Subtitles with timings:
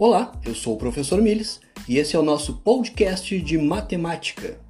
[0.00, 4.60] Olá, eu sou o professor Miles e esse é o nosso podcast de matemática.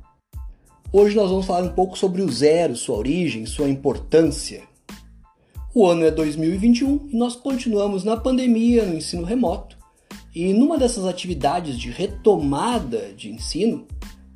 [0.90, 4.62] Hoje nós vamos falar um pouco sobre o zero, sua origem, sua importância.
[5.74, 9.76] O ano é 2021 e nós continuamos na pandemia, no ensino remoto.
[10.34, 13.86] E numa dessas atividades de retomada de ensino,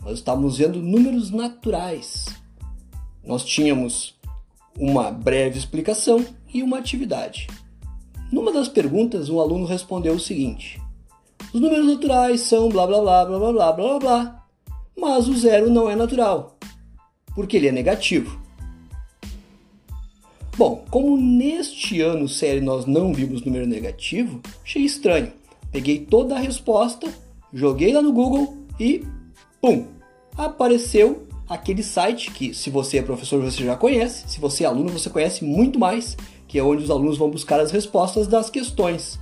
[0.05, 2.27] nós estávamos vendo números naturais.
[3.25, 4.15] Nós tínhamos
[4.79, 7.47] uma breve explicação e uma atividade.
[8.33, 10.81] Numa das perguntas, um aluno respondeu o seguinte:
[11.53, 14.47] Os números naturais são blá blá blá blá blá blá blá blá,
[14.97, 16.57] mas o zero não é natural,
[17.35, 18.41] porque ele é negativo.
[20.57, 25.33] Bom, como neste ano série nós não vimos número negativo, achei estranho.
[25.71, 27.13] Peguei toda a resposta,
[27.53, 29.05] joguei lá no Google e
[29.61, 29.87] pum!
[30.37, 34.89] Apareceu aquele site que, se você é professor, você já conhece, se você é aluno,
[34.89, 36.17] você conhece muito mais
[36.53, 39.19] que é onde os alunos vão buscar as respostas das questões.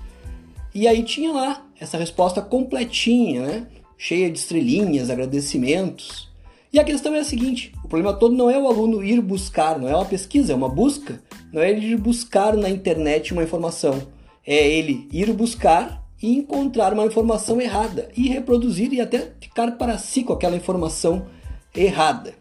[0.74, 3.66] E aí tinha lá essa resposta completinha, né?
[3.96, 6.28] cheia de estrelinhas, agradecimentos.
[6.72, 9.78] E a questão é a seguinte: o problema todo não é o aluno ir buscar,
[9.78, 11.22] não é uma pesquisa, é uma busca.
[11.52, 14.02] Não é ele ir buscar na internet uma informação.
[14.44, 19.98] É ele ir buscar e encontrar uma informação errada e reproduzir e até ficar para
[19.98, 21.26] si com aquela informação
[21.72, 22.34] errada.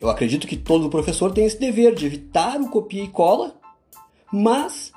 [0.00, 3.54] Eu acredito que todo professor tem esse dever de evitar o copia e cola,
[4.32, 4.92] mas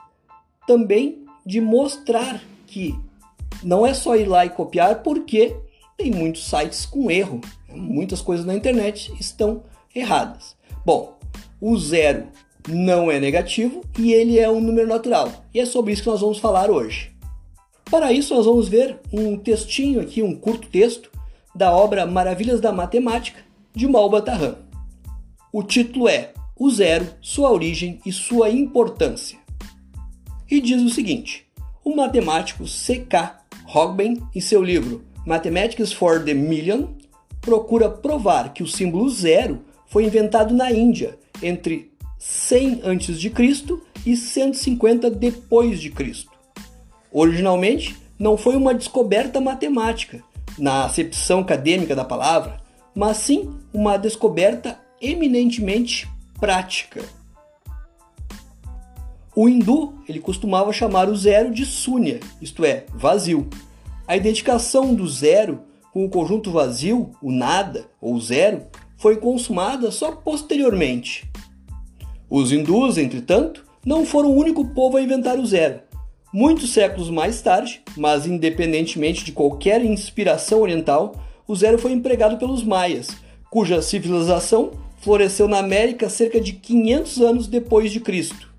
[0.65, 2.95] também de mostrar que
[3.61, 5.55] não é só ir lá e copiar, porque
[5.97, 7.41] tem muitos sites com erro.
[7.69, 10.55] Muitas coisas na internet estão erradas.
[10.85, 11.17] Bom,
[11.59, 12.27] o zero
[12.67, 15.29] não é negativo e ele é um número natural.
[15.53, 17.11] E é sobre isso que nós vamos falar hoje.
[17.91, 21.11] Para isso, nós vamos ver um textinho aqui, um curto texto,
[21.53, 23.41] da obra Maravilhas da Matemática,
[23.75, 24.55] de Malba Tarran.
[25.55, 29.37] O título é O Zero, Sua Origem e Sua Importância.
[30.49, 31.45] E diz o seguinte:
[31.85, 33.39] o matemático C.K.
[33.71, 36.87] Hogben, em seu livro Mathematics for the Million,
[37.39, 43.77] procura provar que o símbolo zero foi inventado na Índia entre 100 a.C.
[44.07, 46.31] e 150 depois de Cristo.
[47.11, 50.23] Originalmente, não foi uma descoberta matemática,
[50.57, 52.59] na acepção acadêmica da palavra,
[52.95, 56.07] mas sim uma descoberta eminentemente
[56.39, 57.03] prática.
[59.35, 63.47] O hindu ele costumava chamar o zero de sunya, isto é, vazio.
[64.07, 65.61] A identificação do zero
[65.93, 68.63] com o conjunto vazio, o nada ou zero,
[68.97, 71.29] foi consumada só posteriormente.
[72.27, 75.81] Os hindus, entretanto, não foram o único povo a inventar o zero.
[76.33, 81.13] Muitos séculos mais tarde, mas independentemente de qualquer inspiração oriental,
[81.47, 83.09] o zero foi empregado pelos maias,
[83.51, 84.71] cuja civilização
[85.03, 88.51] floresceu na América cerca de 500 anos depois de Cristo.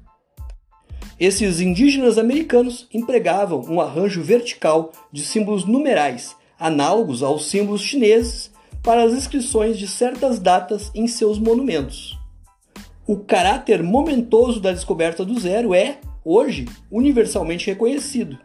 [1.18, 9.04] Esses indígenas americanos empregavam um arranjo vertical de símbolos numerais, análogos aos símbolos chineses, para
[9.04, 12.18] as inscrições de certas datas em seus monumentos.
[13.06, 18.38] O caráter momentoso da descoberta do zero é, hoje, universalmente reconhecido.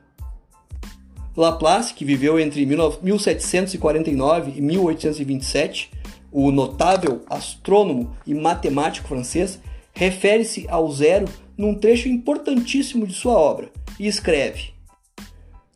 [1.35, 5.91] Laplace, que viveu entre 1749 e 1827,
[6.31, 9.59] o notável astrônomo e matemático francês,
[9.93, 13.69] refere-se ao zero num trecho importantíssimo de sua obra
[13.99, 14.71] e escreve: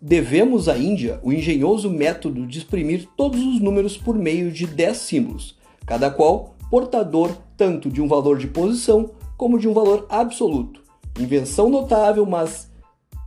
[0.01, 4.97] Devemos à Índia o engenhoso método de exprimir todos os números por meio de dez
[4.97, 10.81] símbolos, cada qual portador tanto de um valor de posição como de um valor absoluto.
[11.19, 12.69] Invenção notável, mas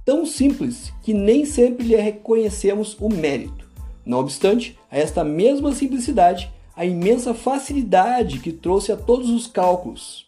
[0.04, 3.66] tão simples que nem sempre lhe reconhecemos o mérito.
[4.04, 10.26] Não obstante, a esta mesma simplicidade a imensa facilidade que trouxe a todos os cálculos.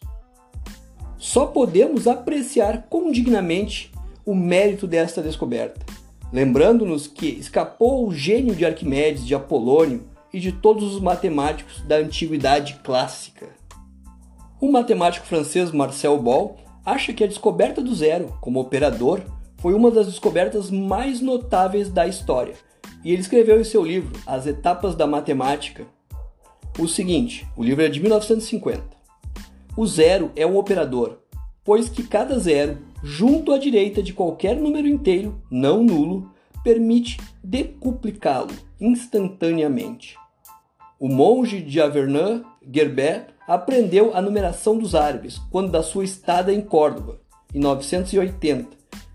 [1.15, 3.91] Só podemos apreciar com dignamente
[4.25, 5.85] o mérito desta descoberta,
[6.33, 11.97] lembrando-nos que escapou o gênio de Arquimedes, de Apolônio e de todos os matemáticos da
[11.97, 13.49] antiguidade clássica.
[14.59, 19.21] O matemático francês Marcel Ball acha que a descoberta do zero como operador
[19.57, 22.55] foi uma das descobertas mais notáveis da história,
[23.03, 25.85] e ele escreveu em seu livro As Etapas da Matemática
[26.77, 28.83] o seguinte: o livro é de 1950.
[29.75, 31.19] O zero é um operador,
[31.63, 36.31] pois que cada zero, junto à direita de qualquer número inteiro não nulo,
[36.63, 40.17] permite decuplicá-lo instantaneamente.
[40.99, 46.61] O monge de Avernan, Gerber, aprendeu a numeração dos árabes quando da sua estada em
[46.61, 47.21] Córdoba,
[47.53, 48.67] em 980,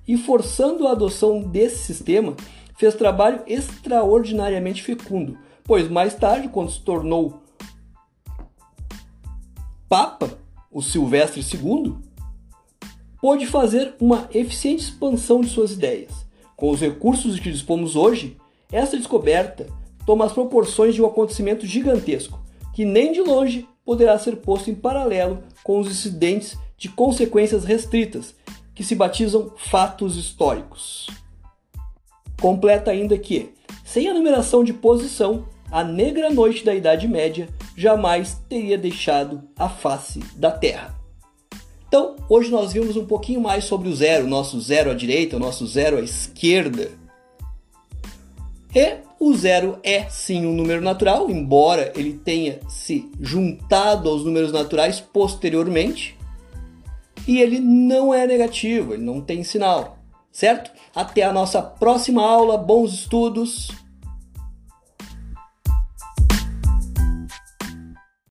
[0.08, 2.34] e forçando a adoção desse sistema,
[2.76, 7.43] fez trabalho extraordinariamente fecundo, pois mais tarde, quando se tornou
[9.94, 10.36] Papa,
[10.72, 11.94] o Silvestre II,
[13.20, 16.10] pôde fazer uma eficiente expansão de suas ideias.
[16.56, 18.36] Com os recursos de que dispomos hoje,
[18.72, 19.68] essa descoberta
[20.04, 22.42] toma as proporções de um acontecimento gigantesco,
[22.74, 28.34] que nem de longe poderá ser posto em paralelo com os incidentes de consequências restritas,
[28.74, 31.08] que se batizam fatos históricos.
[32.40, 33.54] Completa ainda que,
[33.84, 39.68] sem a numeração de posição, a negra noite da Idade Média jamais teria deixado a
[39.68, 40.94] face da Terra.
[41.88, 45.40] Então, hoje nós vimos um pouquinho mais sobre o zero, nosso zero à direita, o
[45.40, 46.90] nosso zero à esquerda.
[48.74, 54.50] E o zero é sim um número natural, embora ele tenha se juntado aos números
[54.52, 56.18] naturais posteriormente.
[57.26, 59.98] E ele não é negativo, ele não tem sinal,
[60.32, 60.72] certo?
[60.94, 63.83] Até a nossa próxima aula, bons estudos!